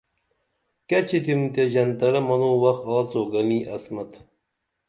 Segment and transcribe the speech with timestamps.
[0.87, 4.11] کیہ چِتُم تے ژنترہ منوں وخ آڅو گنی عصمت